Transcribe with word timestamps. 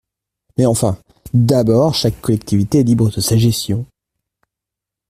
Mais 0.57 0.65
enfin! 0.65 0.97
D’abord, 1.35 1.93
chaque 1.93 2.19
collectivité 2.21 2.79
est 2.79 2.83
libre 2.83 3.11
de 3.11 3.21
sa 3.21 3.37
gestion. 3.37 3.85